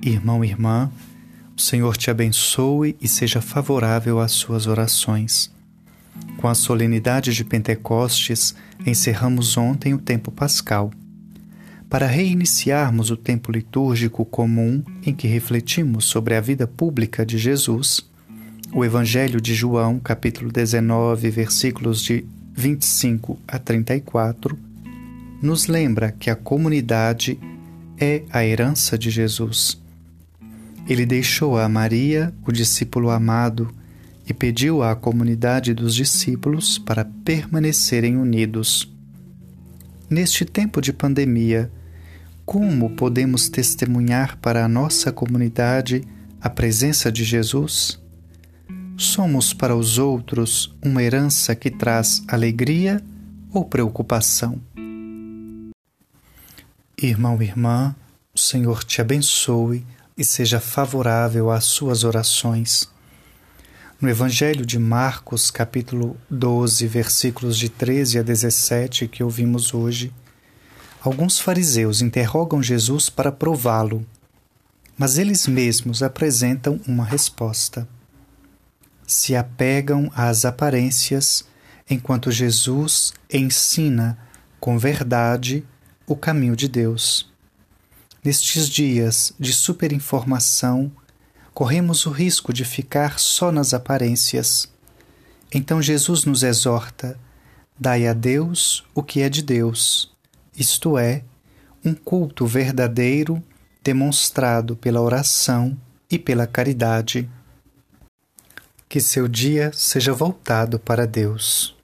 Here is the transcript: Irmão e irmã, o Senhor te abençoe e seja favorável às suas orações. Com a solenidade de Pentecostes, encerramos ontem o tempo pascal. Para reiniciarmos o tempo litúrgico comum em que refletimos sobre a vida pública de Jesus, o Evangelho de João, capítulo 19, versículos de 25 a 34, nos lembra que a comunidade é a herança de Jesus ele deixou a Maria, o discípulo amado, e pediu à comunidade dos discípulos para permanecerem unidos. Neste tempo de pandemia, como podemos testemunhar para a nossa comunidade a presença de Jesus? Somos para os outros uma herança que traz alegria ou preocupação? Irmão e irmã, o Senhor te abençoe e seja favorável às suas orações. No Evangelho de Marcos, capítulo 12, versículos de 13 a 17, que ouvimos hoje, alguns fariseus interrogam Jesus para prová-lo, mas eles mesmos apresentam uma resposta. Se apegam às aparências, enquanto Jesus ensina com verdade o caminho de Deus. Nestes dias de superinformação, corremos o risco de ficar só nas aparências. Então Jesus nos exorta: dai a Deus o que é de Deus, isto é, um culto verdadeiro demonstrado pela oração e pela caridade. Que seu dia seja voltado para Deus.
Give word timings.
Irmão 0.00 0.44
e 0.44 0.48
irmã, 0.48 0.92
o 1.56 1.60
Senhor 1.60 1.96
te 1.96 2.08
abençoe 2.08 2.96
e 3.00 3.08
seja 3.08 3.40
favorável 3.40 4.20
às 4.20 4.30
suas 4.30 4.68
orações. 4.68 5.52
Com 6.36 6.46
a 6.46 6.54
solenidade 6.54 7.34
de 7.34 7.44
Pentecostes, 7.44 8.54
encerramos 8.86 9.56
ontem 9.56 9.94
o 9.94 9.98
tempo 9.98 10.30
pascal. 10.30 10.92
Para 11.90 12.06
reiniciarmos 12.06 13.10
o 13.10 13.16
tempo 13.16 13.50
litúrgico 13.50 14.24
comum 14.24 14.84
em 15.04 15.12
que 15.12 15.26
refletimos 15.26 16.04
sobre 16.04 16.36
a 16.36 16.40
vida 16.40 16.64
pública 16.64 17.26
de 17.26 17.36
Jesus, 17.36 18.08
o 18.72 18.84
Evangelho 18.84 19.40
de 19.40 19.52
João, 19.52 19.98
capítulo 19.98 20.52
19, 20.52 21.28
versículos 21.28 22.02
de 22.02 22.24
25 22.54 23.36
a 23.48 23.58
34, 23.58 24.56
nos 25.42 25.66
lembra 25.66 26.12
que 26.12 26.30
a 26.30 26.36
comunidade 26.36 27.36
é 27.98 28.22
a 28.30 28.44
herança 28.44 28.96
de 28.96 29.10
Jesus 29.10 29.87
ele 30.88 31.04
deixou 31.04 31.58
a 31.58 31.68
Maria, 31.68 32.32
o 32.46 32.50
discípulo 32.50 33.10
amado, 33.10 33.70
e 34.26 34.32
pediu 34.32 34.82
à 34.82 34.96
comunidade 34.96 35.74
dos 35.74 35.94
discípulos 35.94 36.78
para 36.78 37.04
permanecerem 37.04 38.16
unidos. 38.16 38.90
Neste 40.08 40.46
tempo 40.46 40.80
de 40.80 40.92
pandemia, 40.92 41.70
como 42.46 42.90
podemos 42.96 43.50
testemunhar 43.50 44.38
para 44.38 44.64
a 44.64 44.68
nossa 44.68 45.12
comunidade 45.12 46.02
a 46.40 46.48
presença 46.48 47.12
de 47.12 47.22
Jesus? 47.22 48.00
Somos 48.96 49.52
para 49.52 49.76
os 49.76 49.98
outros 49.98 50.74
uma 50.82 51.02
herança 51.02 51.54
que 51.54 51.70
traz 51.70 52.22
alegria 52.26 53.02
ou 53.52 53.66
preocupação? 53.66 54.58
Irmão 57.00 57.40
e 57.42 57.44
irmã, 57.44 57.94
o 58.34 58.38
Senhor 58.38 58.82
te 58.82 59.00
abençoe 59.02 59.84
e 60.18 60.24
seja 60.24 60.58
favorável 60.58 61.48
às 61.48 61.64
suas 61.64 62.02
orações. 62.02 62.90
No 64.00 64.08
Evangelho 64.08 64.66
de 64.66 64.76
Marcos, 64.76 65.48
capítulo 65.48 66.16
12, 66.28 66.86
versículos 66.88 67.56
de 67.56 67.68
13 67.68 68.18
a 68.18 68.22
17, 68.22 69.06
que 69.06 69.22
ouvimos 69.22 69.72
hoje, 69.72 70.12
alguns 71.00 71.38
fariseus 71.38 72.02
interrogam 72.02 72.60
Jesus 72.60 73.08
para 73.08 73.30
prová-lo, 73.30 74.04
mas 74.96 75.18
eles 75.18 75.46
mesmos 75.46 76.02
apresentam 76.02 76.80
uma 76.86 77.04
resposta. 77.04 77.88
Se 79.06 79.36
apegam 79.36 80.10
às 80.14 80.44
aparências, 80.44 81.44
enquanto 81.88 82.30
Jesus 82.30 83.12
ensina 83.32 84.18
com 84.58 84.76
verdade 84.78 85.64
o 86.06 86.16
caminho 86.16 86.56
de 86.56 86.68
Deus. 86.68 87.28
Nestes 88.24 88.68
dias 88.68 89.32
de 89.38 89.52
superinformação, 89.52 90.90
corremos 91.54 92.04
o 92.06 92.10
risco 92.10 92.52
de 92.52 92.64
ficar 92.64 93.18
só 93.18 93.52
nas 93.52 93.72
aparências. 93.72 94.68
Então 95.54 95.80
Jesus 95.80 96.24
nos 96.24 96.42
exorta: 96.42 97.18
dai 97.78 98.06
a 98.06 98.12
Deus 98.12 98.84
o 98.94 99.02
que 99.02 99.22
é 99.22 99.28
de 99.28 99.42
Deus, 99.42 100.12
isto 100.56 100.98
é, 100.98 101.22
um 101.84 101.94
culto 101.94 102.46
verdadeiro 102.46 103.42
demonstrado 103.82 104.76
pela 104.76 105.00
oração 105.00 105.76
e 106.10 106.18
pela 106.18 106.46
caridade. 106.46 107.30
Que 108.88 109.00
seu 109.00 109.28
dia 109.28 109.70
seja 109.72 110.12
voltado 110.12 110.78
para 110.78 111.06
Deus. 111.06 111.77